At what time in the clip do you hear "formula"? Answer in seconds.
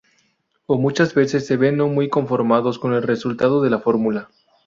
3.81-4.31